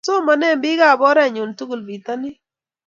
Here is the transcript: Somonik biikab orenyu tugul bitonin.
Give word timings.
Somonik 0.05 0.55
biikab 0.61 0.99
orenyu 1.09 1.43
tugul 1.57 1.81
bitonin. 1.87 2.35